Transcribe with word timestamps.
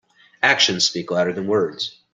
Actions 0.41 0.83
speak 0.83 1.11
louder 1.11 1.31
than 1.31 1.45
words. 1.45 1.99